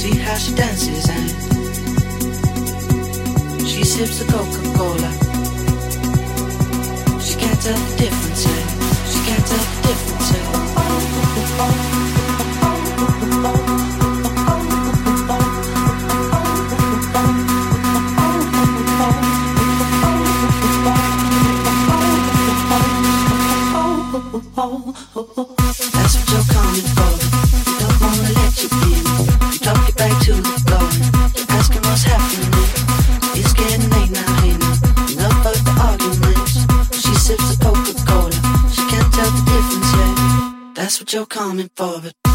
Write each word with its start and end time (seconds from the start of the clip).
see 0.00 0.16
how 0.16 0.34
she 0.34 0.54
dances 0.54 1.06
and 1.10 1.28
she 3.68 3.84
sips 3.84 4.22
a 4.22 4.24
Coca-Cola. 4.24 5.10
She 7.20 7.36
can't 7.36 7.60
tell 7.60 7.76
the 7.76 7.96
difference. 7.98 8.46
She 9.12 9.20
can't 9.26 9.46
tell 9.46 9.58
the 9.58 9.88
difference. 9.88 10.30
oh, 24.56 24.94
oh, 25.16 25.32
oh. 25.36 25.59
you're 41.20 41.26
coming 41.26 41.68
for 41.76 42.00
it. 42.06 42.29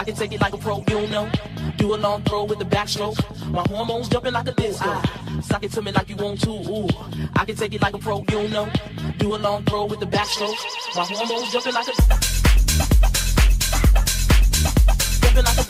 I 0.00 0.02
can 0.02 0.14
take 0.14 0.32
it 0.32 0.40
like 0.40 0.54
a 0.54 0.56
pro, 0.56 0.78
you 0.78 0.84
don't 0.86 1.10
know. 1.10 1.30
Do 1.76 1.94
a 1.94 1.96
long 1.96 2.22
throw 2.22 2.44
with 2.44 2.58
the 2.58 2.64
backstroke. 2.64 3.18
My 3.50 3.62
hormones 3.68 4.08
jumping 4.08 4.32
like 4.32 4.48
a 4.48 4.52
disco. 4.52 4.88
Ah. 4.88 5.40
Suck 5.42 5.62
it 5.62 5.72
to 5.72 5.82
me 5.82 5.92
like 5.92 6.08
you 6.08 6.16
want 6.16 6.40
to. 6.40 6.48
Ooh, 6.48 6.88
I 7.36 7.44
can 7.44 7.54
take 7.54 7.74
it 7.74 7.82
like 7.82 7.92
a 7.92 7.98
pro, 7.98 8.20
you 8.20 8.24
don't 8.24 8.50
know. 8.50 8.66
Do 9.18 9.34
a 9.34 9.36
long 9.36 9.62
throw 9.64 9.84
with 9.84 10.00
the 10.00 10.06
backstroke. 10.06 10.56
My 10.96 11.04
hormones 11.04 11.52
jumping 11.52 11.74
like 11.74 11.88
a 11.88 11.92
jumping 15.20 15.44
like 15.44 15.58
a 15.58 15.69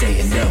saying 0.00 0.30
no. 0.30 0.49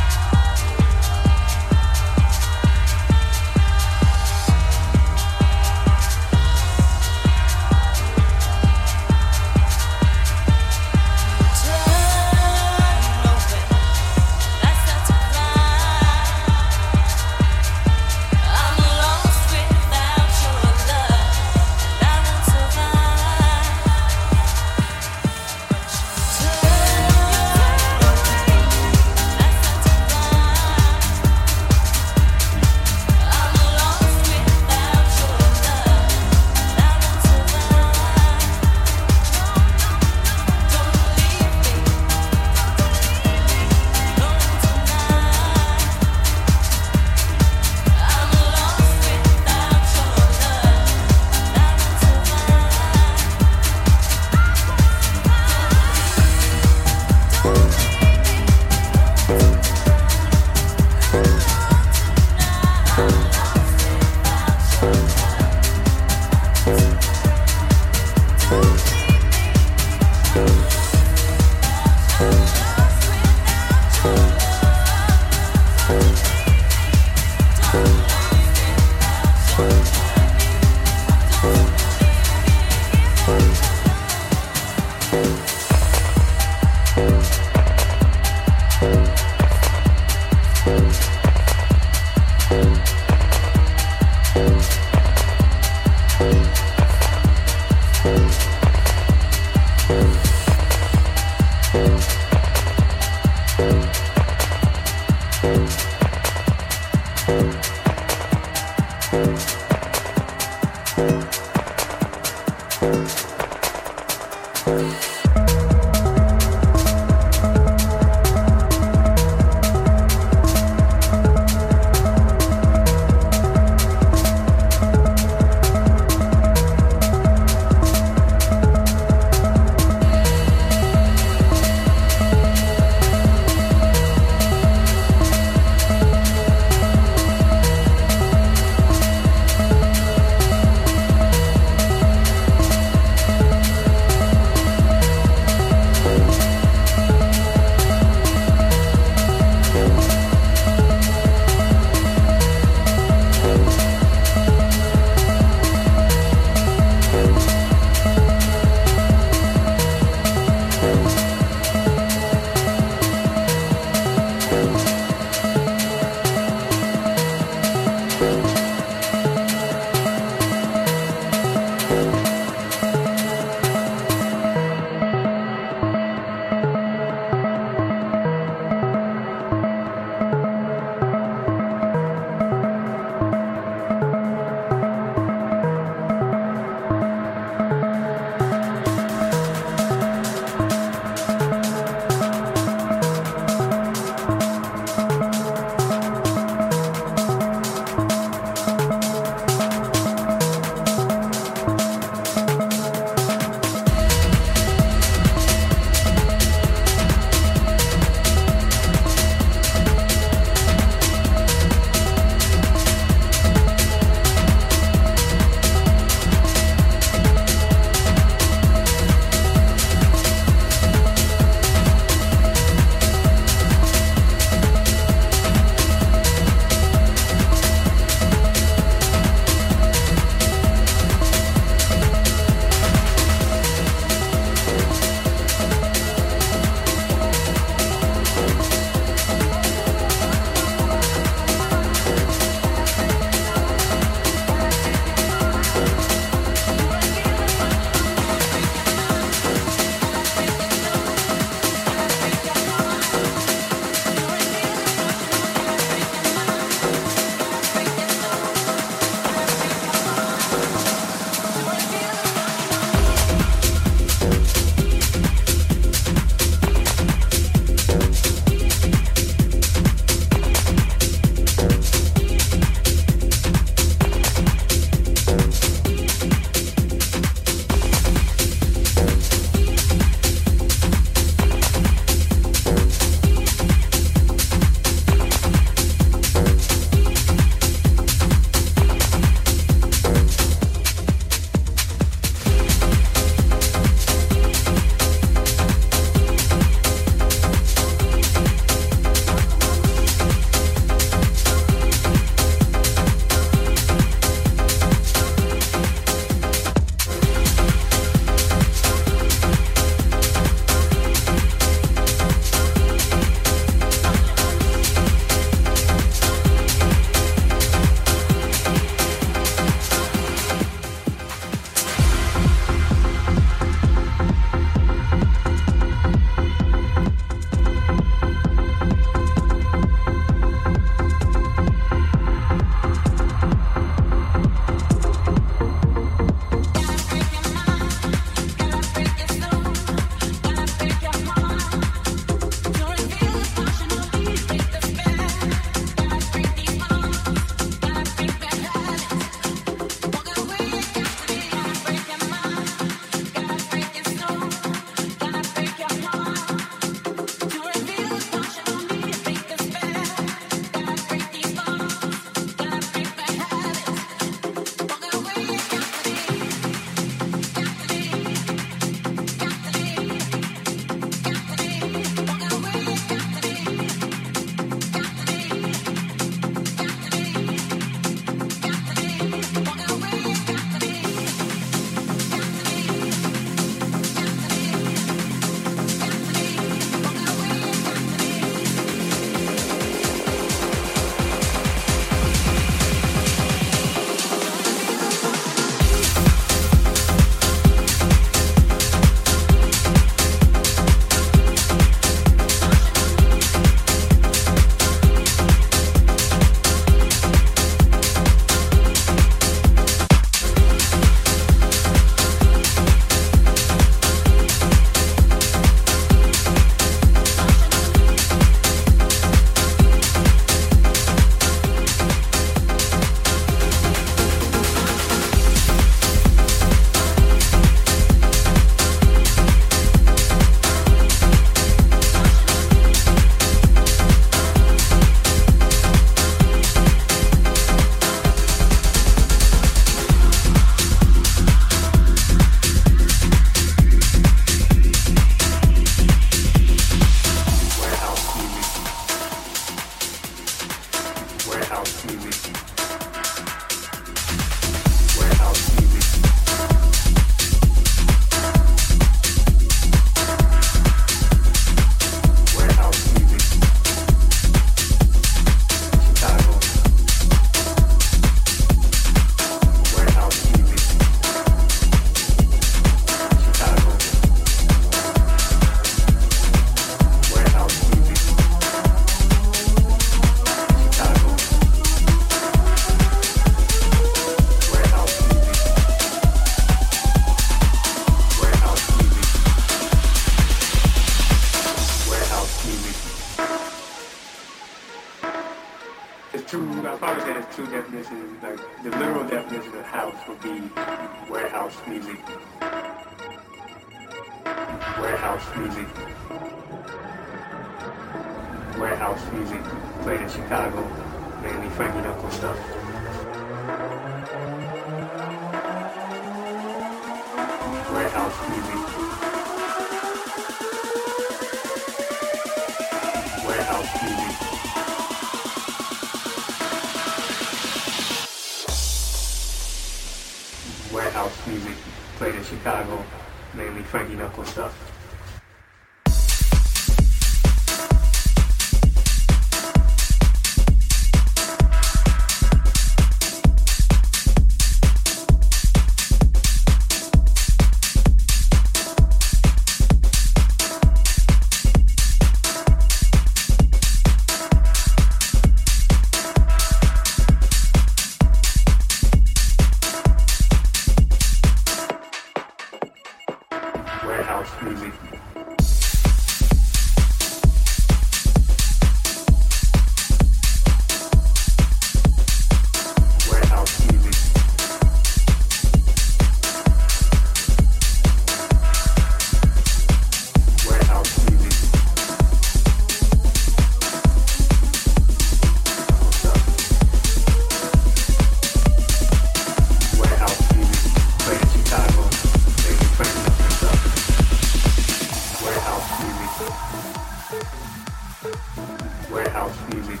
music, 599.74 600.00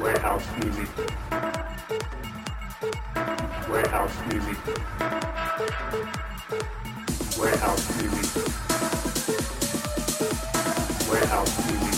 warehouse 0.00 0.46
music, 0.62 0.88
warehouse 3.68 4.16
music, 4.28 4.58
warehouse 7.38 8.02
music, 8.02 8.44
warehouse 11.08 11.70
music. 11.70 11.89